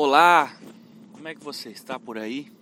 Olá, 0.00 0.56
como 1.10 1.26
é 1.26 1.34
que 1.34 1.42
você 1.42 1.70
está 1.70 1.98
por 1.98 2.18
aí? 2.18 2.52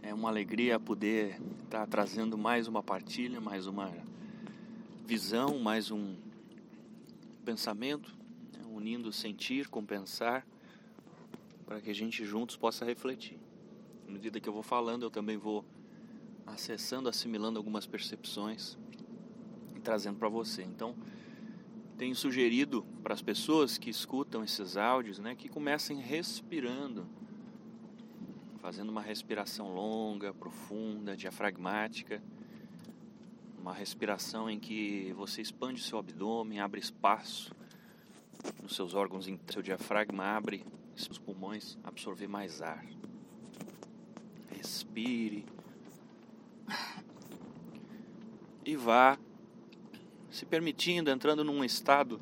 É 0.00 0.14
uma 0.14 0.28
alegria 0.28 0.78
poder 0.78 1.40
estar 1.64 1.88
trazendo 1.88 2.38
mais 2.38 2.68
uma 2.68 2.84
partilha, 2.84 3.40
mais 3.40 3.66
uma 3.66 3.92
visão, 5.04 5.58
mais 5.58 5.90
um 5.90 6.14
pensamento, 7.44 8.16
né? 8.52 8.60
unindo 8.72 9.10
sentir 9.10 9.66
com 9.68 9.84
pensar, 9.84 10.46
para 11.66 11.80
que 11.80 11.90
a 11.90 11.94
gente 11.94 12.24
juntos 12.24 12.56
possa 12.56 12.84
refletir. 12.84 13.36
À 14.06 14.12
medida 14.12 14.38
que 14.38 14.48
eu 14.48 14.52
vou 14.52 14.62
falando, 14.62 15.02
eu 15.02 15.10
também 15.10 15.36
vou 15.36 15.64
acessando, 16.46 17.08
assimilando 17.08 17.58
algumas 17.58 17.88
percepções 17.88 18.78
e 19.74 19.80
trazendo 19.80 20.20
para 20.20 20.28
você. 20.28 20.62
Então, 20.62 20.94
tenho 21.96 22.14
sugerido 22.14 22.84
para 23.02 23.14
as 23.14 23.22
pessoas 23.22 23.78
que 23.78 23.88
escutam 23.88 24.42
esses 24.42 24.76
áudios, 24.76 25.18
né, 25.18 25.34
que 25.34 25.48
comecem 25.48 25.98
respirando, 25.98 27.06
fazendo 28.60 28.88
uma 28.88 29.02
respiração 29.02 29.72
longa, 29.72 30.34
profunda, 30.34 31.16
diafragmática, 31.16 32.22
uma 33.58 33.72
respiração 33.72 34.50
em 34.50 34.58
que 34.58 35.12
você 35.16 35.40
expande 35.40 35.82
seu 35.82 35.98
abdômen, 35.98 36.60
abre 36.60 36.80
espaço 36.80 37.54
nos 38.62 38.74
seus 38.74 38.94
órgãos, 38.94 39.26
seu 39.50 39.62
diafragma 39.62 40.24
abre 40.24 40.64
os 40.94 41.18
pulmões, 41.18 41.78
absorver 41.82 42.28
mais 42.28 42.60
ar. 42.60 42.84
Respire 44.50 45.44
e 48.64 48.76
vá 48.76 49.18
se 50.34 50.44
permitindo, 50.44 51.10
entrando 51.10 51.44
num 51.44 51.64
estado 51.64 52.20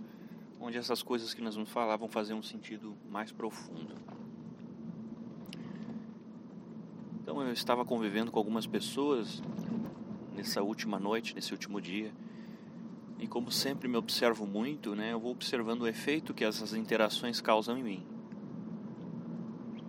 onde 0.60 0.76
essas 0.76 1.02
coisas 1.02 1.32
que 1.32 1.40
nós 1.40 1.54
vamos 1.54 1.70
falar 1.70 1.96
vão 1.96 2.08
fazer 2.08 2.34
um 2.34 2.42
sentido 2.42 2.94
mais 3.10 3.32
profundo. 3.32 3.94
Então 7.22 7.40
eu 7.40 7.52
estava 7.52 7.86
convivendo 7.86 8.30
com 8.30 8.38
algumas 8.38 8.66
pessoas 8.66 9.42
nessa 10.36 10.62
última 10.62 10.98
noite, 10.98 11.34
nesse 11.34 11.52
último 11.52 11.80
dia, 11.80 12.12
e 13.18 13.26
como 13.26 13.50
sempre 13.50 13.88
me 13.88 13.96
observo 13.96 14.46
muito, 14.46 14.94
né, 14.94 15.14
eu 15.14 15.18
vou 15.18 15.32
observando 15.32 15.82
o 15.82 15.88
efeito 15.88 16.34
que 16.34 16.44
essas 16.44 16.74
interações 16.74 17.40
causam 17.40 17.78
em 17.78 17.82
mim 17.82 18.06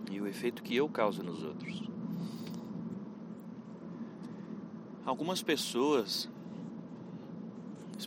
e 0.09 0.21
o 0.21 0.27
efeito 0.27 0.63
que 0.63 0.75
eu 0.75 0.87
causo 0.87 1.21
nos 1.23 1.43
outros. 1.43 1.83
Algumas 5.05 5.41
pessoas 5.43 6.29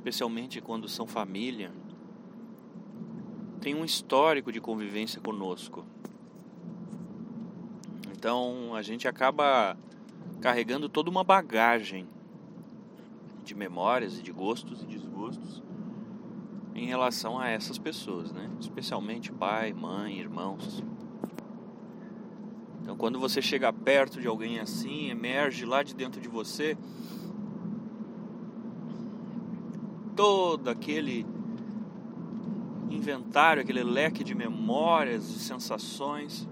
especialmente 0.07 0.61
quando 0.61 0.89
são 0.89 1.05
família, 1.05 1.73
tem 3.61 3.75
um 3.75 3.85
histórico 3.85 4.53
de 4.53 4.61
convivência 4.61 5.21
conosco. 5.21 5.85
Então 8.13 8.73
a 8.77 8.83
gente 8.83 9.09
acaba 9.09 9.77
carregando 10.41 10.89
toda 10.89 11.11
uma 11.11 11.25
bagagem 11.25 12.07
de 13.43 13.53
memórias 13.57 14.17
e 14.17 14.23
de 14.23 14.31
gostos 14.31 14.81
e 14.85 14.87
desgostos 14.87 15.61
em 16.73 16.87
relação 16.87 17.37
a 17.37 17.49
essas 17.49 17.77
pessoas, 17.77 18.31
né? 18.31 18.49
Especialmente 18.61 19.33
pai, 19.33 19.73
mãe, 19.73 20.21
irmãos. 20.21 20.85
Então 22.81 22.97
quando 22.97 23.19
você 23.19 23.43
chega 23.43 23.73
perto 23.73 24.21
de 24.21 24.29
alguém 24.29 24.61
assim, 24.61 25.11
emerge 25.11 25.65
lá 25.65 25.83
de 25.83 25.97
dentro 25.97 26.21
de 26.21 26.29
você 26.29 26.79
todo 30.17 30.69
aquele 30.69 31.27
inventário, 32.91 33.63
aquele 33.63 33.85
leque 33.85 34.25
de 34.25 34.35
memórias, 34.35 35.29
de 35.29 35.39
sensações 35.39 36.49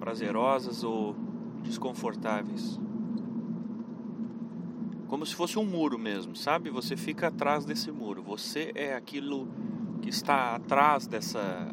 prazerosas 0.00 0.82
ou 0.82 1.14
desconfortáveis. 1.62 2.78
Como 5.06 5.24
se 5.24 5.34
fosse 5.34 5.58
um 5.58 5.64
muro 5.64 5.98
mesmo, 5.98 6.34
sabe? 6.34 6.68
Você 6.68 6.96
fica 6.96 7.28
atrás 7.28 7.64
desse 7.64 7.92
muro. 7.92 8.22
Você 8.22 8.72
é 8.74 8.94
aquilo 8.94 9.48
que 10.02 10.08
está 10.08 10.56
atrás 10.56 11.06
dessa 11.06 11.70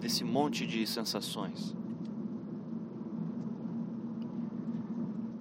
desse 0.00 0.24
monte 0.24 0.66
de 0.66 0.86
sensações. 0.86 1.76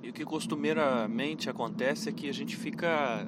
E 0.01 0.09
o 0.09 0.13
que 0.13 0.25
costumeiramente 0.25 1.49
acontece 1.49 2.09
é 2.09 2.11
que 2.11 2.27
a 2.27 2.33
gente 2.33 2.57
fica 2.57 3.27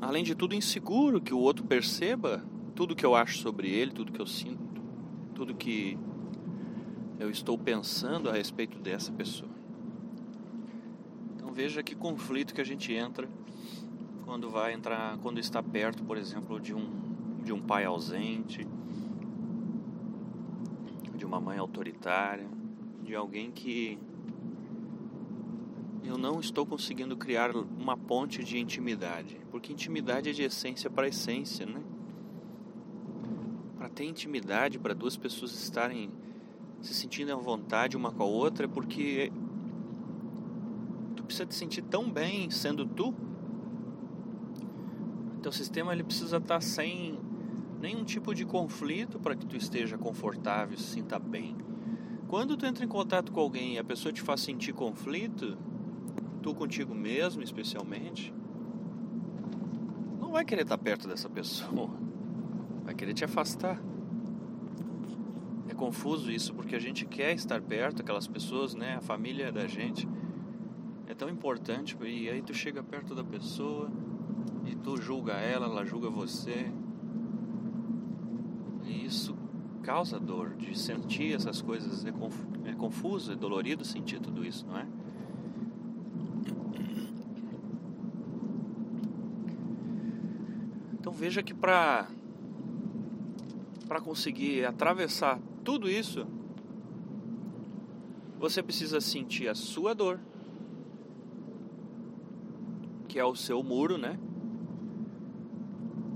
além 0.00 0.24
de 0.24 0.34
tudo, 0.34 0.54
inseguro 0.54 1.20
que 1.20 1.34
o 1.34 1.38
outro 1.38 1.64
perceba 1.64 2.44
tudo 2.74 2.94
que 2.94 3.04
eu 3.04 3.14
acho 3.14 3.38
sobre 3.38 3.70
ele, 3.70 3.90
tudo 3.90 4.12
que 4.12 4.20
eu 4.20 4.26
sinto, 4.26 4.82
tudo 5.34 5.54
que 5.54 5.98
eu 7.18 7.30
estou 7.30 7.56
pensando 7.56 8.28
a 8.28 8.32
respeito 8.32 8.78
dessa 8.78 9.10
pessoa. 9.12 9.50
Então 11.34 11.52
veja 11.52 11.82
que 11.82 11.94
conflito 11.94 12.54
que 12.54 12.60
a 12.60 12.64
gente 12.64 12.92
entra 12.92 13.28
quando 14.24 14.50
vai 14.50 14.74
entrar, 14.74 15.16
quando 15.18 15.38
está 15.38 15.62
perto, 15.62 16.02
por 16.04 16.16
exemplo, 16.18 16.60
de 16.60 16.74
um 16.74 17.06
de 17.46 17.52
um 17.52 17.60
pai 17.60 17.84
ausente, 17.84 18.66
de 21.14 21.24
uma 21.24 21.40
mãe 21.40 21.58
autoritária, 21.58 22.48
de 23.04 23.14
alguém 23.14 23.52
que 23.52 23.96
eu 26.06 26.18
não 26.18 26.40
estou 26.40 26.64
conseguindo 26.64 27.16
criar 27.16 27.54
uma 27.54 27.96
ponte 27.96 28.44
de 28.44 28.58
intimidade, 28.58 29.38
porque 29.50 29.72
intimidade 29.72 30.30
é 30.30 30.32
de 30.32 30.42
essência 30.42 30.88
para 30.88 31.08
essência, 31.08 31.66
né? 31.66 31.80
Para 33.76 33.88
ter 33.88 34.04
intimidade, 34.04 34.78
para 34.78 34.94
duas 34.94 35.16
pessoas 35.16 35.52
estarem 35.52 36.10
se 36.80 36.94
sentindo 36.94 37.32
à 37.32 37.36
vontade 37.36 37.96
uma 37.96 38.12
com 38.12 38.22
a 38.22 38.26
outra, 38.26 38.66
é 38.66 38.68
porque 38.68 39.32
tu 41.16 41.24
precisa 41.24 41.46
te 41.46 41.54
sentir 41.54 41.82
tão 41.82 42.10
bem 42.10 42.50
sendo 42.50 42.86
tu. 42.86 43.14
Teu 45.42 45.52
sistema 45.52 45.92
ele 45.92 46.04
precisa 46.04 46.36
estar 46.36 46.60
sem 46.60 47.18
nenhum 47.80 48.04
tipo 48.04 48.34
de 48.34 48.44
conflito 48.44 49.18
para 49.18 49.34
que 49.34 49.46
tu 49.46 49.56
esteja 49.56 49.98
confortável, 49.98 50.76
se 50.76 50.84
sinta 50.84 51.18
bem. 51.18 51.56
Quando 52.28 52.56
tu 52.56 52.66
entra 52.66 52.84
em 52.84 52.88
contato 52.88 53.30
com 53.30 53.40
alguém 53.40 53.74
e 53.74 53.78
a 53.78 53.84
pessoa 53.84 54.12
te 54.12 54.20
faz 54.20 54.40
sentir 54.40 54.72
conflito, 54.72 55.56
tu 56.46 56.54
contigo 56.54 56.94
mesmo, 56.94 57.42
especialmente, 57.42 58.32
não 60.20 60.30
vai 60.30 60.44
querer 60.44 60.62
estar 60.62 60.78
perto 60.78 61.08
dessa 61.08 61.28
pessoa, 61.28 61.90
vai 62.84 62.94
querer 62.94 63.14
te 63.14 63.24
afastar. 63.24 63.82
É 65.68 65.74
confuso 65.74 66.30
isso 66.30 66.54
porque 66.54 66.76
a 66.76 66.78
gente 66.78 67.04
quer 67.04 67.34
estar 67.34 67.60
perto 67.60 67.96
daquelas 67.96 68.28
pessoas, 68.28 68.76
né? 68.76 68.94
A 68.94 69.00
família 69.00 69.50
da 69.50 69.66
gente 69.66 70.08
é 71.08 71.14
tão 71.14 71.28
importante 71.28 71.96
e 72.00 72.30
aí 72.30 72.40
tu 72.40 72.54
chega 72.54 72.80
perto 72.80 73.12
da 73.12 73.24
pessoa 73.24 73.90
e 74.64 74.76
tu 74.76 74.96
julga 75.02 75.32
ela, 75.32 75.66
ela 75.66 75.84
julga 75.84 76.08
você. 76.08 76.72
E 78.84 79.04
isso 79.04 79.36
causa 79.82 80.20
dor 80.20 80.54
de 80.54 80.78
sentir 80.78 81.34
essas 81.34 81.60
coisas, 81.60 82.04
é, 82.04 82.12
é 82.70 82.72
confuso, 82.74 83.32
é 83.32 83.34
dolorido 83.34 83.84
sentir 83.84 84.20
tudo 84.20 84.44
isso, 84.44 84.64
não 84.64 84.78
é? 84.78 84.86
Veja 91.16 91.42
que 91.42 91.54
para 91.54 92.06
para 93.88 94.00
conseguir 94.00 94.64
atravessar 94.64 95.38
tudo 95.64 95.88
isso, 95.88 96.26
você 98.38 98.60
precisa 98.62 99.00
sentir 99.00 99.48
a 99.48 99.54
sua 99.54 99.94
dor, 99.94 100.18
que 103.06 103.18
é 103.18 103.24
o 103.24 103.36
seu 103.36 103.62
muro, 103.62 103.96
né? 103.96 104.18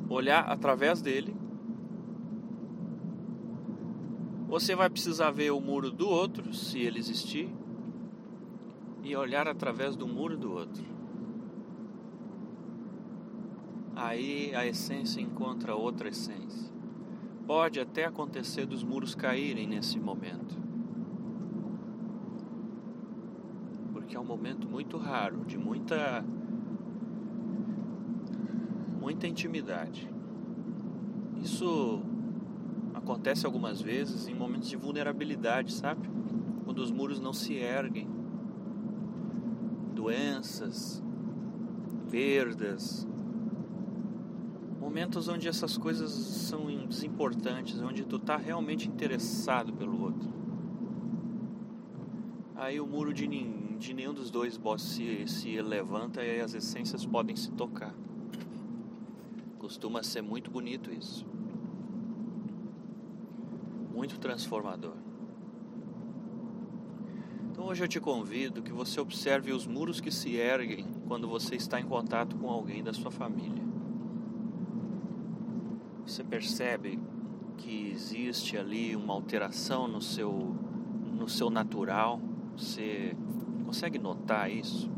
Olhar 0.09 0.41
através 0.41 1.00
dele. 1.00 1.34
Você 4.48 4.74
vai 4.74 4.91
precisar 4.91 5.30
ver 5.30 5.53
o 5.53 5.60
muro 5.60 5.92
do 5.92 6.09
outro, 6.09 6.53
se 6.53 6.80
ele 6.80 6.98
existir, 6.98 7.48
e 9.04 9.15
olhar 9.15 9.47
através 9.47 9.95
do 9.95 10.09
muro 10.09 10.36
do 10.36 10.53
outro. 10.53 10.99
Aí 14.00 14.54
a 14.54 14.66
essência 14.66 15.20
encontra 15.20 15.74
outra 15.74 16.08
essência. 16.08 16.70
Pode 17.47 17.78
até 17.78 18.06
acontecer 18.06 18.64
dos 18.64 18.82
muros 18.82 19.14
caírem 19.14 19.66
nesse 19.66 19.98
momento. 20.00 20.56
Porque 23.92 24.16
é 24.16 24.20
um 24.20 24.24
momento 24.24 24.66
muito 24.68 24.97
raro, 24.97 25.44
de 25.44 25.58
muita 25.58 26.24
muita 28.98 29.26
intimidade. 29.26 30.08
Isso 31.42 32.00
acontece 32.94 33.44
algumas 33.44 33.80
vezes 33.80 34.28
em 34.28 34.34
momentos 34.34 34.68
de 34.68 34.76
vulnerabilidade, 34.76 35.72
sabe? 35.72 36.08
Quando 36.64 36.78
os 36.78 36.91
muros 36.91 37.20
não 37.20 37.32
se 37.32 37.54
erguem. 37.54 38.08
Doenças, 39.94 41.02
perdas, 42.10 43.06
Momentos 44.91 45.28
onde 45.28 45.47
essas 45.47 45.78
coisas 45.78 46.10
são 46.10 46.66
desimportantes, 46.84 47.81
onde 47.81 48.04
tu 48.04 48.19
tá 48.19 48.37
realmente 48.37 48.89
interessado 48.89 49.72
pelo 49.72 50.03
outro. 50.03 50.28
Aí 52.57 52.81
o 52.81 52.87
muro 52.89 53.15
de, 53.15 53.28
de 53.78 53.95
nenhum 53.95 54.13
dos 54.13 54.33
dois 54.33 54.59
se, 54.78 55.28
se 55.28 55.63
levanta 55.63 56.25
e 56.25 56.41
as 56.41 56.54
essências 56.54 57.07
podem 57.07 57.37
se 57.37 57.53
tocar. 57.53 57.95
Costuma 59.60 60.03
ser 60.03 60.22
muito 60.22 60.51
bonito 60.51 60.93
isso. 60.93 61.25
Muito 63.95 64.19
transformador. 64.19 64.97
Então 67.53 67.66
hoje 67.66 67.84
eu 67.84 67.89
te 67.89 68.01
convido 68.01 68.60
que 68.60 68.72
você 68.72 69.01
observe 69.01 69.53
os 69.53 69.69
muros 69.69 70.01
que 70.01 70.10
se 70.10 70.34
erguem 70.34 70.84
quando 71.07 71.28
você 71.28 71.54
está 71.54 71.81
em 71.81 71.86
contato 71.86 72.34
com 72.34 72.51
alguém 72.51 72.83
da 72.83 72.93
sua 72.93 73.13
família. 73.13 73.70
Você 76.10 76.24
percebe 76.24 76.98
que 77.57 77.89
existe 77.89 78.59
ali 78.59 78.97
uma 78.97 79.15
alteração 79.15 79.86
no 79.86 80.03
seu 80.03 80.57
no 81.16 81.28
seu 81.28 81.48
natural? 81.48 82.21
Você 82.57 83.16
consegue 83.65 83.97
notar 83.97 84.51
isso? 84.51 84.91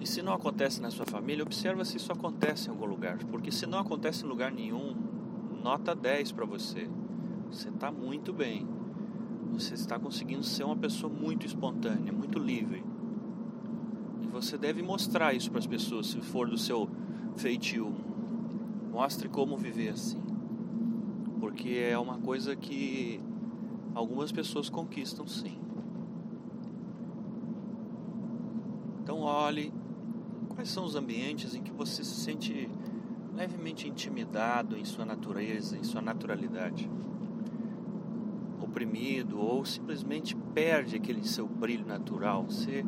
E 0.00 0.06
se 0.06 0.22
não 0.22 0.32
acontece 0.32 0.80
na 0.80 0.92
sua 0.92 1.06
família, 1.06 1.42
observa 1.42 1.84
se 1.84 1.96
isso 1.96 2.12
acontece 2.12 2.68
em 2.68 2.70
algum 2.70 2.86
lugar, 2.86 3.18
porque 3.24 3.50
se 3.50 3.66
não 3.66 3.80
acontece 3.80 4.24
em 4.24 4.28
lugar 4.28 4.52
nenhum, 4.52 4.94
nota 5.60 5.92
10 5.92 6.30
para 6.30 6.46
você. 6.46 6.88
Você 7.50 7.68
está 7.68 7.90
muito 7.90 8.32
bem. 8.32 8.64
Você 9.54 9.74
está 9.74 9.98
conseguindo 9.98 10.44
ser 10.44 10.62
uma 10.62 10.76
pessoa 10.76 11.12
muito 11.12 11.44
espontânea, 11.44 12.12
muito 12.12 12.38
livre. 12.38 12.84
E 14.22 14.26
você 14.28 14.56
deve 14.56 14.84
mostrar 14.84 15.34
isso 15.34 15.50
para 15.50 15.58
as 15.58 15.66
pessoas, 15.66 16.06
se 16.06 16.20
for 16.20 16.48
do 16.48 16.56
seu 16.56 16.88
feitio. 17.36 17.92
Mostre 18.90 19.28
como 19.28 19.56
viver 19.56 19.90
assim. 19.90 20.20
Porque 21.40 21.70
é 21.90 21.98
uma 21.98 22.18
coisa 22.18 22.54
que 22.54 23.20
algumas 23.94 24.32
pessoas 24.32 24.68
conquistam 24.68 25.26
sim. 25.26 25.58
Então 29.02 29.20
olhe 29.20 29.72
quais 30.48 30.70
são 30.70 30.84
os 30.84 30.94
ambientes 30.94 31.54
em 31.54 31.62
que 31.62 31.72
você 31.72 32.02
se 32.04 32.14
sente 32.14 32.70
levemente 33.34 33.88
intimidado 33.88 34.76
em 34.76 34.84
sua 34.84 35.04
natureza, 35.04 35.76
em 35.76 35.82
sua 35.82 36.00
naturalidade 36.00 36.88
oprimido 38.74 39.38
ou 39.38 39.64
simplesmente 39.64 40.36
perde 40.52 40.96
aquele 40.96 41.24
seu 41.24 41.46
brilho 41.46 41.86
natural, 41.86 42.42
você 42.42 42.84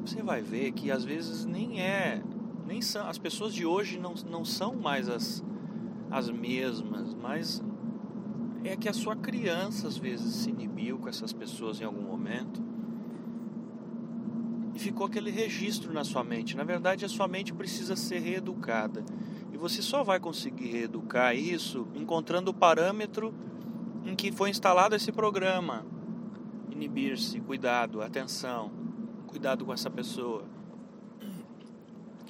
você 0.00 0.22
vai 0.22 0.40
ver 0.40 0.70
que 0.70 0.88
às 0.92 1.04
vezes 1.04 1.44
nem 1.44 1.80
é, 1.80 2.22
nem 2.66 2.82
são 2.82 3.06
as 3.08 3.18
pessoas 3.18 3.54
de 3.54 3.64
hoje 3.64 3.98
não, 3.98 4.14
não 4.28 4.44
são 4.44 4.74
mais 4.74 5.08
as 5.08 5.44
as 6.10 6.30
mesmas, 6.30 7.14
mas 7.14 7.62
é 8.64 8.76
que 8.76 8.88
a 8.88 8.92
sua 8.92 9.16
criança 9.16 9.88
às 9.88 9.96
vezes 9.96 10.34
se 10.34 10.50
inibiu 10.50 10.98
com 10.98 11.08
essas 11.08 11.32
pessoas 11.32 11.80
em 11.80 11.84
algum 11.84 12.02
momento 12.02 12.62
e 14.74 14.78
ficou 14.78 15.06
aquele 15.06 15.30
registro 15.30 15.92
na 15.92 16.04
sua 16.04 16.22
mente. 16.22 16.56
Na 16.56 16.64
verdade, 16.64 17.04
a 17.04 17.08
sua 17.08 17.26
mente 17.26 17.52
precisa 17.52 17.96
ser 17.96 18.18
reeducada. 18.18 19.04
E 19.52 19.56
você 19.56 19.80
só 19.80 20.04
vai 20.04 20.20
conseguir 20.20 20.66
reeducar 20.66 21.34
isso 21.34 21.88
encontrando 21.94 22.50
o 22.50 22.54
parâmetro 22.54 23.32
em 24.04 24.14
que 24.14 24.30
foi 24.30 24.50
instalado 24.50 24.94
esse 24.94 25.10
programa. 25.10 25.86
Inibir-se, 26.70 27.40
cuidado, 27.40 28.02
atenção, 28.02 28.70
cuidado 29.26 29.64
com 29.64 29.72
essa 29.72 29.88
pessoa. 29.88 30.44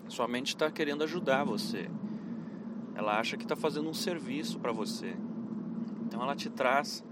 Sua 0.08 0.28
mente 0.28 0.48
está 0.48 0.70
querendo 0.70 1.04
ajudar 1.04 1.44
você. 1.44 1.90
Ela 2.94 3.18
acha 3.18 3.36
que 3.36 3.44
está 3.44 3.56
fazendo 3.56 3.88
um 3.88 3.94
serviço 3.94 4.58
para 4.58 4.72
você. 4.72 5.16
Então 6.04 6.22
ela 6.22 6.34
te 6.34 6.48
traz, 6.48 7.04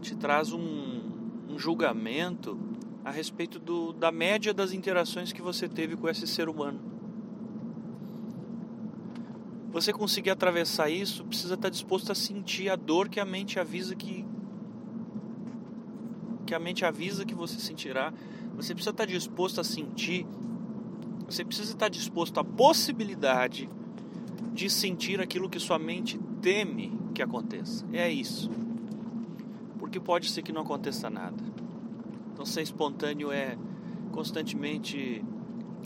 te 0.00 0.14
traz 0.16 0.52
um, 0.52 1.48
um 1.48 1.58
julgamento 1.58 2.58
a 3.04 3.10
respeito 3.10 3.58
do, 3.58 3.92
da 3.92 4.12
média 4.12 4.52
das 4.52 4.72
interações 4.72 5.32
que 5.32 5.40
você 5.42 5.68
teve 5.68 5.96
com 5.96 6.08
esse 6.08 6.26
ser 6.26 6.48
humano 6.48 6.98
você 9.70 9.92
conseguir 9.92 10.30
atravessar 10.30 10.90
isso, 10.90 11.24
precisa 11.24 11.54
estar 11.54 11.68
disposto 11.68 12.10
a 12.10 12.14
sentir 12.14 12.70
a 12.70 12.76
dor 12.76 13.08
que 13.08 13.20
a 13.20 13.24
mente 13.24 13.60
avisa 13.60 13.94
que 13.94 14.24
que 16.46 16.54
a 16.54 16.58
mente 16.58 16.82
avisa 16.82 17.26
que 17.26 17.34
você 17.34 17.60
sentirá. 17.60 18.10
Você 18.56 18.74
precisa 18.74 18.90
estar 18.90 19.04
disposto 19.04 19.60
a 19.60 19.64
sentir. 19.64 20.26
Você 21.28 21.44
precisa 21.44 21.72
estar 21.72 21.90
disposto 21.90 22.40
à 22.40 22.44
possibilidade 22.44 23.68
de 24.54 24.70
sentir 24.70 25.20
aquilo 25.20 25.48
que 25.48 25.60
sua 25.60 25.78
mente 25.78 26.18
teme 26.40 26.98
que 27.14 27.22
aconteça. 27.22 27.84
É 27.92 28.10
isso. 28.10 28.50
Porque 29.78 30.00
pode 30.00 30.30
ser 30.30 30.42
que 30.42 30.52
não 30.52 30.62
aconteça 30.62 31.10
nada. 31.10 31.36
Então 32.32 32.46
ser 32.46 32.62
espontâneo 32.62 33.30
é 33.30 33.58
constantemente 34.10 35.22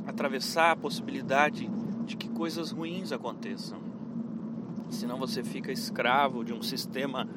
atravessar 0.07 0.71
a 0.71 0.77
possibilidade 0.77 1.69
de 2.07 2.17
que 2.17 2.29
coisas 2.29 2.71
ruins 2.71 3.11
aconteçam. 3.11 3.79
Senão 4.91 5.19
você 5.19 5.43
fica 5.43 5.73
escravo 5.73 6.45
de 6.45 6.53
um 6.53 6.63
sistema 6.63 7.29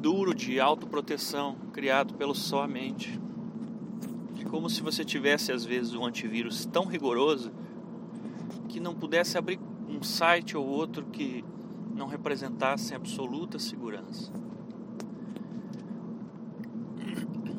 duro 0.00 0.34
de 0.34 0.58
autoproteção 0.58 1.54
criado 1.72 2.14
pelo 2.14 2.34
só 2.34 2.64
a 2.64 2.68
mente. 2.68 3.20
É 4.42 4.48
como 4.48 4.68
se 4.68 4.82
você 4.82 5.04
tivesse 5.04 5.52
às 5.52 5.64
vezes 5.64 5.94
um 5.94 6.04
antivírus 6.04 6.66
tão 6.66 6.84
rigoroso 6.84 7.50
que 8.68 8.80
não 8.80 8.94
pudesse 8.94 9.38
abrir 9.38 9.58
um 9.88 10.02
site 10.02 10.56
ou 10.56 10.66
outro 10.66 11.06
que 11.06 11.44
não 11.94 12.06
representasse 12.06 12.94
absoluta 12.94 13.58
segurança. 13.58 14.32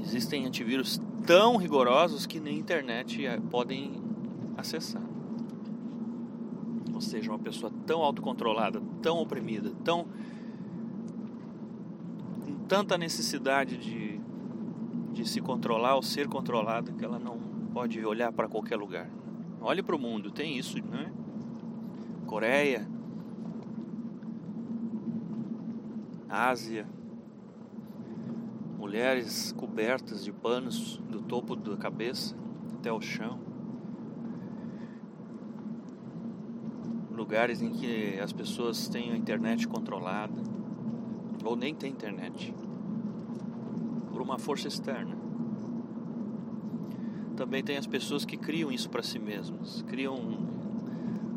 Existem 0.02 0.46
antivírus 0.46 1.00
tão 1.26 1.58
rigorosos 1.58 2.26
que 2.26 2.40
nem 2.40 2.58
internet 2.58 3.26
eh, 3.26 3.40
podem 3.50 4.02
acessar 4.58 5.02
seja 7.04 7.32
uma 7.32 7.40
pessoa 7.40 7.72
tão 7.86 8.02
autocontrolada, 8.02 8.82
tão 9.02 9.18
oprimida, 9.18 9.72
tão 9.84 10.08
com 12.46 12.56
tanta 12.68 12.98
necessidade 12.98 13.78
de, 13.78 14.20
de 15.14 15.28
se 15.28 15.40
controlar 15.40 15.96
ou 15.96 16.02
ser 16.02 16.28
controlada 16.28 16.92
que 16.92 17.06
ela 17.06 17.20
não 17.20 17.38
pode 17.74 18.04
olhar 18.06 18.32
para 18.32 18.50
qualquer 18.50 18.76
lugar. 18.76 19.10
Olhe 19.62 19.82
para 19.82 19.96
o 19.96 20.00
mundo, 20.00 20.32
tem 20.32 20.58
isso, 20.58 20.78
né? 20.84 21.12
Coreia, 22.26 22.88
Ásia, 26.28 26.88
mulheres 28.78 29.52
cobertas 29.54 30.24
de 30.24 30.32
panos 30.32 30.98
do 31.10 31.22
topo 31.22 31.56
da 31.56 31.78
cabeça 31.78 32.36
até 32.80 32.92
o 32.92 33.00
chão. 33.00 33.54
lugares 37.24 37.62
em 37.62 37.70
que 37.70 38.20
as 38.20 38.34
pessoas 38.34 38.90
têm 38.90 39.12
a 39.12 39.16
internet 39.16 39.68
controlada 39.68 40.42
ou 41.44 41.56
nem 41.56 41.74
tem 41.74 41.92
internet 41.92 42.54
uma 44.24 44.40
força 44.40 44.68
externa. 44.68 45.16
Também 47.36 47.64
tem 47.64 47.78
as 47.78 47.88
pessoas 47.88 48.26
que 48.26 48.38
criam 48.38 48.72
isso 48.72 48.90
para 48.90 49.04
si 49.04 49.20
mesmas, 49.20 49.82
criam 49.84 50.18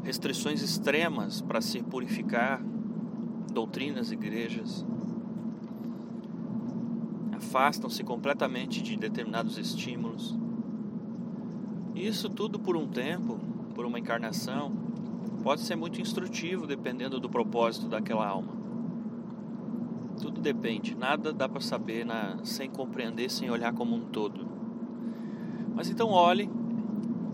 restrições 0.02 0.62
extremas 0.62 1.40
para 1.40 1.60
se 1.60 1.82
purificar, 1.82 2.62
doutrinas, 3.52 4.12
igrejas, 4.12 4.84
afastam-se 7.32 8.04
completamente 8.04 8.82
de 8.82 8.96
determinados 8.96 9.56
estímulos. 9.56 10.36
Isso 11.94 12.28
tudo 12.28 12.58
por 12.58 12.76
um 12.76 12.86
tempo, 12.86 13.38
por 13.74 13.86
uma 13.86 13.98
encarnação, 13.98 14.70
pode 15.42 15.62
ser 15.62 15.76
muito 15.76 16.00
instrutivo 16.00 16.66
dependendo 16.66 17.18
do 17.18 17.30
propósito 17.30 17.88
daquela 17.88 18.26
alma. 18.26 18.65
Tudo 20.20 20.40
depende, 20.40 20.94
nada 20.94 21.32
dá 21.32 21.48
para 21.48 21.60
saber 21.60 22.04
na, 22.04 22.38
sem 22.42 22.70
compreender, 22.70 23.30
sem 23.30 23.50
olhar 23.50 23.72
como 23.72 23.94
um 23.94 24.00
todo. 24.00 24.46
Mas 25.74 25.90
então 25.90 26.08
olhe, 26.08 26.50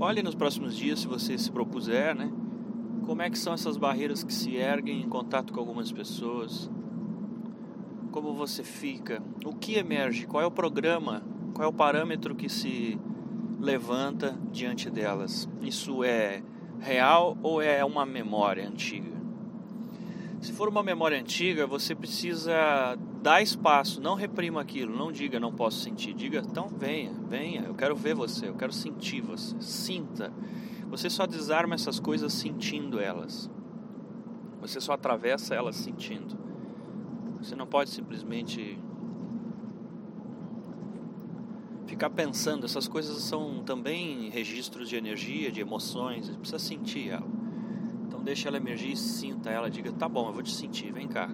olhe 0.01 0.23
nos 0.23 0.35
próximos 0.35 0.77
dias, 0.77 1.01
se 1.01 1.07
você 1.07 1.39
se 1.39 1.51
propuser, 1.51 2.15
né? 2.15 2.31
Como 3.07 3.23
é 3.23 3.31
que 3.31 3.39
são 3.39 3.53
essas 3.53 3.77
barreiras 3.77 4.25
que 4.25 4.33
se 4.33 4.57
erguem 4.57 5.01
em 5.01 5.09
contato 5.09 5.53
com 5.53 5.61
algumas 5.61 5.93
pessoas? 5.93 6.71
Como 8.11 8.35
você 8.35 8.63
fica? 8.63 9.23
O 9.45 9.55
que 9.55 9.75
emerge? 9.75 10.27
Qual 10.27 10.43
é 10.43 10.47
o 10.47 10.51
programa? 10.51 11.23
Qual 11.55 11.65
é 11.65 11.69
o 11.69 11.73
parâmetro 11.73 12.35
que 12.35 12.49
se 12.49 12.99
levanta 13.61 14.37
diante 14.51 14.91
delas? 14.91 15.49
Isso 15.61 16.03
é 16.03 16.43
real 16.81 17.37
ou 17.43 17.63
é 17.63 17.85
uma 17.85 18.05
memória 18.05 18.69
antiga? 18.69 19.12
For 20.63 20.69
uma 20.69 20.81
memória 20.85 21.19
antiga, 21.19 21.67
você 21.67 21.93
precisa 21.93 22.97
dá 23.21 23.43
espaço, 23.43 24.01
não 24.01 24.15
reprima 24.15 24.61
aquilo, 24.61 24.97
não 24.97 25.11
diga 25.11 25.41
não 25.41 25.53
posso 25.53 25.81
sentir, 25.81 26.15
diga 26.15 26.39
então 26.39 26.69
venha, 26.69 27.13
venha, 27.29 27.63
eu 27.63 27.75
quero 27.75 27.97
ver 27.97 28.15
você, 28.15 28.49
eu 28.49 28.55
quero 28.55 28.73
sentir 28.73 29.21
você, 29.21 29.57
sinta. 29.61 30.33
Você 30.87 31.11
só 31.11 31.27
desarma 31.27 31.75
essas 31.75 31.99
coisas 31.99 32.33
sentindo 32.33 33.01
elas. 33.01 33.51
Você 34.61 34.81
só 34.81 34.93
atravessa 34.93 35.53
elas 35.53 35.75
sentindo. 35.75 36.39
Você 37.39 37.57
não 37.57 37.67
pode 37.67 37.91
simplesmente 37.91 38.79
ficar 41.89 42.11
pensando, 42.11 42.67
essas 42.67 42.87
coisas 42.87 43.21
são 43.21 43.65
também 43.65 44.31
registros 44.31 44.89
de 44.89 44.95
energia, 44.95 45.51
de 45.51 45.61
emoções, 45.61 46.29
você 46.29 46.39
precisa 46.39 46.61
sentir 46.61 47.09
ela. 47.09 47.42
Então 48.23 48.27
deixa 48.27 48.49
ela 48.49 48.57
emergir, 48.57 48.97
sinta 48.97 49.51
ela, 49.51 49.69
diga, 49.69 49.91
tá 49.91 50.09
bom, 50.09 50.29
eu 50.29 50.33
vou 50.33 50.45
te 50.45 50.55
sentir, 50.55 50.93
vem 50.93 51.09
cá. 51.09 51.29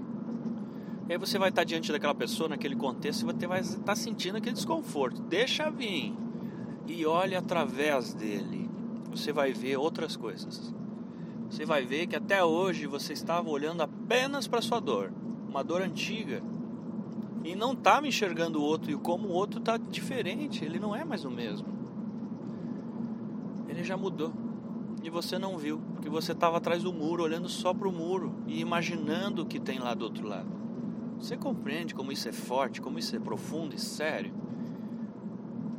E 1.06 1.12
aí 1.12 1.18
você 1.18 1.38
vai 1.38 1.50
estar 1.50 1.62
diante 1.62 1.92
daquela 1.92 2.14
pessoa, 2.14 2.48
naquele 2.48 2.74
contexto, 2.74 3.22
e 3.22 3.24
você 3.26 3.46
vai 3.46 3.60
estar 3.60 3.94
sentindo 3.94 4.38
aquele 4.38 4.54
desconforto. 4.54 5.20
Deixa 5.20 5.68
vir. 5.70 6.14
E 6.86 7.04
olhe 7.04 7.36
através 7.36 8.14
dele. 8.14 8.70
Você 9.10 9.34
vai 9.34 9.52
ver 9.52 9.76
outras 9.76 10.16
coisas. 10.16 10.74
Você 11.50 11.66
vai 11.66 11.84
ver 11.84 12.06
que 12.06 12.16
até 12.16 12.42
hoje 12.42 12.86
você 12.86 13.12
estava 13.12 13.50
olhando 13.50 13.82
apenas 13.82 14.48
para 14.48 14.62
sua 14.62 14.80
dor. 14.80 15.12
Uma 15.46 15.62
dor 15.62 15.82
antiga. 15.82 16.42
E 17.44 17.54
não 17.54 17.72
está 17.72 18.00
me 18.00 18.08
enxergando 18.08 18.60
o 18.60 18.62
outro. 18.62 18.90
E 18.90 18.96
como 18.96 19.28
o 19.28 19.32
outro 19.32 19.60
está 19.60 19.76
diferente. 19.76 20.64
Ele 20.64 20.78
não 20.78 20.96
é 20.96 21.04
mais 21.04 21.26
o 21.26 21.30
mesmo. 21.30 21.68
Ele 23.68 23.84
já 23.84 23.96
mudou. 23.96 24.47
E 25.02 25.10
você 25.10 25.38
não 25.38 25.56
viu. 25.56 25.80
Porque 25.94 26.08
você 26.08 26.32
estava 26.32 26.56
atrás 26.56 26.82
do 26.82 26.92
muro, 26.92 27.22
olhando 27.22 27.48
só 27.48 27.72
para 27.72 27.88
o 27.88 27.92
muro. 27.92 28.34
E 28.46 28.60
imaginando 28.60 29.42
o 29.42 29.46
que 29.46 29.60
tem 29.60 29.78
lá 29.78 29.94
do 29.94 30.04
outro 30.04 30.26
lado. 30.26 30.48
Você 31.18 31.36
compreende 31.36 31.94
como 31.94 32.12
isso 32.12 32.28
é 32.28 32.32
forte, 32.32 32.80
como 32.80 32.98
isso 32.98 33.14
é 33.16 33.18
profundo 33.18 33.74
e 33.74 33.78
sério? 33.78 34.32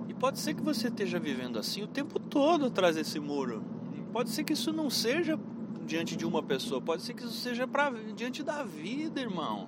E 0.08 0.14
pode 0.14 0.40
ser 0.40 0.54
que 0.54 0.62
você 0.62 0.90
esteja 0.90 1.18
vivendo 1.18 1.58
assim 1.58 1.82
o 1.82 1.88
tempo 1.88 2.20
todo 2.20 2.66
atrás 2.66 2.96
desse 2.96 3.20
muro. 3.20 3.64
E 3.98 4.02
pode 4.12 4.30
ser 4.32 4.44
que 4.44 4.54
isso 4.54 4.74
não 4.74 4.90
seja 4.90 5.40
diante 5.86 6.16
de 6.16 6.26
uma 6.26 6.44
pessoa, 6.44 6.82
pode 6.82 7.02
ser 7.02 7.14
que 7.14 7.24
isso 7.24 7.34
seja 7.34 7.68
pra, 7.68 7.90
diante 8.16 8.44
da 8.44 8.64
vida, 8.64 9.22
irmão. 9.22 9.68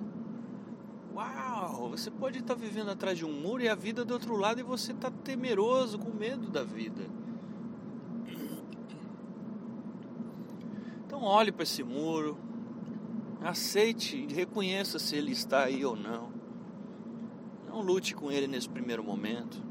Uau! 1.14 1.90
Você 1.90 2.10
pode 2.10 2.38
estar 2.38 2.54
vivendo 2.54 2.90
atrás 2.90 3.18
de 3.18 3.24
um 3.24 3.32
muro 3.32 3.62
e 3.62 3.68
a 3.68 3.74
vida 3.74 4.04
do 4.04 4.14
outro 4.14 4.36
lado 4.36 4.60
e 4.60 4.62
você 4.62 4.92
está 4.92 5.10
temeroso, 5.10 5.98
com 5.98 6.10
medo 6.10 6.48
da 6.48 6.62
vida. 6.62 7.02
Então 11.22 11.30
olhe 11.30 11.52
para 11.52 11.62
esse 11.62 11.84
muro, 11.84 12.36
Aceite 13.40 14.26
e 14.28 14.34
reconheça 14.34 14.98
se 14.98 15.14
ele 15.14 15.30
está 15.30 15.62
aí 15.62 15.84
ou 15.84 15.94
não. 15.94 16.32
Não 17.68 17.80
lute 17.80 18.12
com 18.12 18.28
ele 18.32 18.48
nesse 18.48 18.68
primeiro 18.68 19.04
momento. 19.04 19.62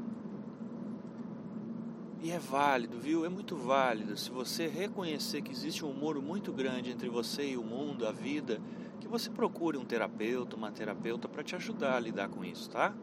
E 2.22 2.30
é 2.30 2.38
válido, 2.38 2.98
viu? 2.98 3.26
É 3.26 3.28
muito 3.28 3.54
válido. 3.54 4.16
Se 4.16 4.30
você 4.30 4.66
reconhecer 4.66 5.42
que 5.42 5.52
existe 5.52 5.84
um 5.84 5.92
muro 5.92 6.22
muito 6.22 6.54
grande 6.54 6.90
entre 6.90 7.10
você 7.10 7.50
e 7.50 7.58
o 7.58 7.62
mundo, 7.62 8.06
a 8.06 8.12
vida, 8.12 8.58
que 8.98 9.06
você 9.06 9.28
procure 9.28 9.76
um 9.76 9.84
terapeuta, 9.84 10.56
uma 10.56 10.72
terapeuta 10.72 11.28
para 11.28 11.42
te 11.42 11.54
ajudar 11.54 11.96
a 11.96 12.00
lidar 12.00 12.30
com 12.30 12.42
isso, 12.42 12.70
tá? 12.70 12.94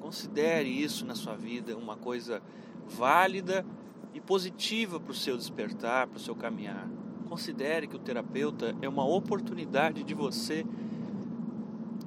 Considere 0.00 0.70
isso 0.70 1.04
na 1.04 1.14
sua 1.14 1.36
vida 1.36 1.76
uma 1.76 1.96
coisa 1.96 2.42
válida 2.86 3.66
e 4.14 4.20
positiva 4.20 4.98
para 4.98 5.12
o 5.12 5.14
seu 5.14 5.36
despertar, 5.36 6.06
para 6.06 6.16
o 6.16 6.20
seu 6.20 6.34
caminhar. 6.34 7.03
Considere 7.28 7.86
que 7.86 7.96
o 7.96 7.98
terapeuta 7.98 8.74
é 8.80 8.88
uma 8.88 9.04
oportunidade 9.04 10.02
de 10.02 10.14
você 10.14 10.64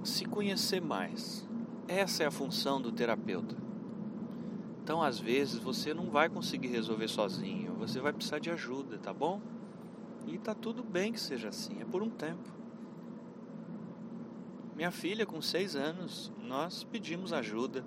se 0.03 0.25
conhecer 0.25 0.81
mais. 0.81 1.47
Essa 1.87 2.23
é 2.23 2.25
a 2.27 2.31
função 2.31 2.81
do 2.81 2.91
terapeuta. 2.91 3.55
Então, 4.83 5.01
às 5.01 5.19
vezes, 5.19 5.59
você 5.59 5.93
não 5.93 6.09
vai 6.09 6.29
conseguir 6.29 6.69
resolver 6.69 7.07
sozinho, 7.07 7.73
você 7.73 7.99
vai 7.99 8.13
precisar 8.13 8.39
de 8.39 8.49
ajuda, 8.49 8.97
tá 8.97 9.13
bom? 9.13 9.41
E 10.25 10.37
tá 10.37 10.53
tudo 10.53 10.83
bem 10.83 11.11
que 11.11 11.19
seja 11.19 11.49
assim, 11.49 11.81
é 11.81 11.85
por 11.85 12.01
um 12.01 12.09
tempo. 12.09 12.57
Minha 14.75 14.91
filha, 14.91 15.25
com 15.25 15.41
seis 15.41 15.75
anos, 15.75 16.31
nós 16.41 16.83
pedimos 16.83 17.33
ajuda 17.33 17.83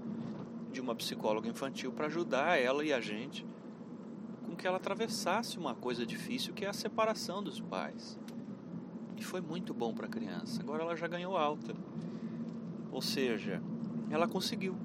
de 0.72 0.80
uma 0.80 0.94
psicóloga 0.94 1.49
infantil 1.49 1.92
para 1.92 2.06
ajudar 2.06 2.60
ela 2.60 2.84
e 2.84 2.92
a 2.92 3.00
gente 3.00 3.46
que 4.61 4.67
ela 4.67 4.76
atravessasse 4.76 5.59
uma 5.59 5.75
coisa 5.75 6.05
difícil 6.05 6.52
que 6.52 6.64
é 6.64 6.69
a 6.69 6.73
separação 6.73 7.43
dos 7.43 7.61
pais. 7.61 8.19
E 9.17 9.25
foi 9.25 9.40
muito 9.40 9.73
bom 9.73 9.95
para 9.95 10.07
a 10.07 10.09
criança. 10.09 10.61
Agora 10.61 10.83
ela 10.83 10.95
já 10.95 11.09
ganhou 11.09 11.37
alta. 11.37 11.75
Ou 12.93 13.00
seja, 13.00 13.62
ela 14.11 14.29
conseguiu. 14.29 14.76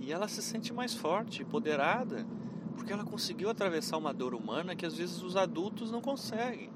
E 0.00 0.12
ela 0.12 0.28
se 0.28 0.42
sente 0.42 0.72
mais 0.72 0.94
forte, 0.94 1.42
empoderada, 1.42 2.26
porque 2.76 2.92
ela 2.92 3.04
conseguiu 3.04 3.50
atravessar 3.50 3.96
uma 3.96 4.12
dor 4.12 4.34
humana 4.34 4.76
que 4.76 4.86
às 4.86 4.94
vezes 4.94 5.22
os 5.22 5.36
adultos 5.36 5.90
não 5.90 6.00
conseguem. 6.00 6.70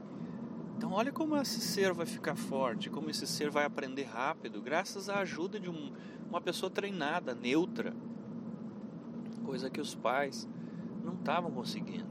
Então, 0.77 0.93
olha 0.93 1.13
como 1.13 1.37
esse 1.37 1.61
ser 1.61 1.93
vai 1.93 2.07
ficar 2.07 2.37
forte, 2.37 2.89
como 2.89 3.11
esse 3.11 3.27
ser 3.27 3.51
vai 3.51 3.65
aprender 3.65 4.05
rápido, 4.05 4.63
graças 4.63 5.09
à 5.09 5.19
ajuda 5.19 5.59
de 5.59 5.69
um, 5.69 5.93
uma 6.29 6.41
pessoa 6.41 6.71
treinada, 6.71 7.35
neutra. 7.35 7.95
Coisa 9.45 9.69
que 9.69 9.81
os 9.81 9.95
pais 9.95 10.49
não 11.09 11.15
estavam 11.15 11.51
conseguindo. 11.51 12.07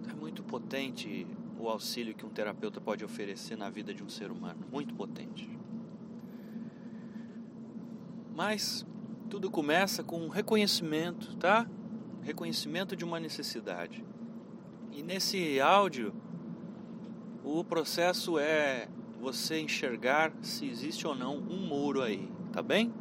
Então, 0.00 0.12
é 0.12 0.14
muito 0.14 0.42
potente 0.42 1.26
o 1.58 1.68
auxílio 1.68 2.14
que 2.14 2.24
um 2.24 2.30
terapeuta 2.30 2.80
pode 2.80 3.04
oferecer 3.04 3.56
na 3.56 3.68
vida 3.68 3.92
de 3.92 4.02
um 4.02 4.08
ser 4.08 4.30
humano, 4.30 4.60
muito 4.72 4.94
potente. 4.94 5.48
Mas 8.34 8.86
tudo 9.28 9.50
começa 9.50 10.02
com 10.02 10.20
um 10.20 10.28
reconhecimento, 10.28 11.36
tá? 11.36 11.68
Reconhecimento 12.22 12.94
de 12.96 13.04
uma 13.04 13.18
necessidade. 13.20 14.04
E 14.92 15.02
nesse 15.02 15.60
áudio, 15.60 16.14
o 17.44 17.62
processo 17.64 18.38
é 18.38 18.88
você 19.20 19.60
enxergar 19.60 20.32
se 20.42 20.66
existe 20.66 21.06
ou 21.06 21.14
não 21.14 21.36
um 21.36 21.66
muro 21.66 22.02
aí, 22.02 22.30
tá 22.52 22.62
bem? 22.62 22.92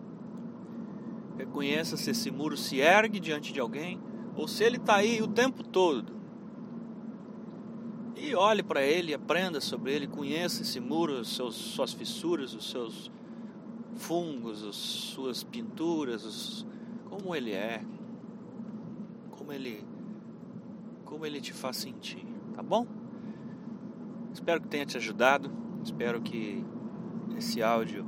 Reconheça 1.38 1.98
se 1.98 2.12
esse 2.12 2.32
muro 2.32 2.56
se 2.56 2.80
ergue 2.80 3.20
diante 3.20 3.52
de 3.52 3.60
alguém 3.60 4.00
ou 4.36 4.48
se 4.48 4.64
ele 4.64 4.78
está 4.78 4.96
aí 4.96 5.22
o 5.22 5.28
tempo 5.28 5.64
todo. 5.64 6.14
E 8.16 8.34
olhe 8.36 8.64
para 8.64 8.82
ele, 8.82 9.14
aprenda 9.14 9.62
sobre 9.62 9.94
ele, 9.94 10.08
conheça 10.08 10.62
esse 10.62 10.80
muro, 10.80 11.24
seus, 11.24 11.56
suas 11.56 11.94
fissuras, 11.94 12.54
os 12.54 12.70
seus 12.70 13.12
fungos, 13.96 14.64
as 14.64 14.76
suas 14.76 15.44
pinturas, 15.44 16.26
os, 16.26 16.66
como 17.10 17.36
ele 17.36 17.52
é, 17.52 17.84
como 19.32 19.52
ele, 19.52 19.86
como 21.04 21.26
ele 21.26 21.40
te 21.40 21.54
faz 21.54 21.78
sentir, 21.78 22.26
tá 22.54 22.64
bom? 22.64 22.88
Espero 24.34 24.62
que 24.62 24.68
tenha 24.68 24.86
te 24.86 24.98
ajudado, 24.98 25.52
espero 25.84 26.22
que 26.22 26.66
esse 27.38 27.62
áudio 27.62 28.06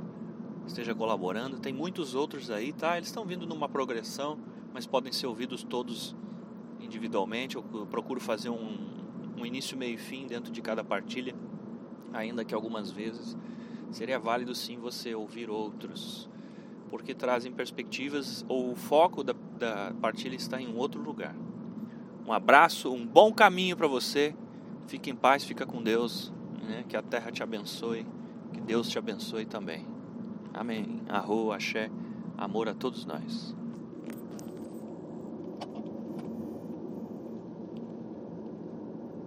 esteja 0.66 0.94
colaborando. 0.94 1.58
Tem 1.58 1.72
muitos 1.72 2.14
outros 2.14 2.50
aí, 2.50 2.72
tá? 2.72 2.96
Eles 2.96 3.08
estão 3.08 3.24
vindo 3.24 3.46
numa 3.46 3.68
progressão 3.68 4.38
mas 4.72 4.86
podem 4.86 5.12
ser 5.12 5.26
ouvidos 5.26 5.62
todos 5.62 6.14
individualmente. 6.80 7.56
Eu 7.56 7.62
procuro 7.90 8.20
fazer 8.20 8.50
um, 8.50 8.76
um 9.36 9.46
início, 9.46 9.76
meio 9.76 9.94
e 9.94 9.98
fim 9.98 10.26
dentro 10.26 10.52
de 10.52 10.60
cada 10.60 10.82
partilha, 10.82 11.34
ainda 12.12 12.44
que 12.44 12.54
algumas 12.54 12.90
vezes 12.90 13.36
seria 13.90 14.18
válido 14.18 14.54
sim 14.54 14.76
você 14.78 15.14
ouvir 15.14 15.50
outros, 15.50 16.28
porque 16.90 17.14
trazem 17.14 17.52
perspectivas 17.52 18.44
ou 18.48 18.72
o 18.72 18.76
foco 18.76 19.22
da, 19.22 19.34
da 19.58 19.92
partilha 20.00 20.36
está 20.36 20.60
em 20.60 20.74
outro 20.76 21.00
lugar. 21.00 21.34
Um 22.26 22.32
abraço, 22.32 22.92
um 22.92 23.06
bom 23.06 23.32
caminho 23.32 23.76
para 23.76 23.86
você. 23.86 24.34
Fique 24.86 25.10
em 25.10 25.16
paz, 25.16 25.44
fica 25.44 25.64
com 25.64 25.82
Deus. 25.82 26.32
Né? 26.62 26.84
Que 26.86 26.96
a 26.96 27.02
terra 27.02 27.30
te 27.30 27.42
abençoe, 27.42 28.06
que 28.52 28.60
Deus 28.60 28.88
te 28.88 28.98
abençoe 28.98 29.46
também. 29.46 29.86
Amém. 30.52 31.00
Arro, 31.08 31.52
axé, 31.52 31.90
amor 32.36 32.68
a 32.68 32.74
todos 32.74 33.06
nós. 33.06 33.54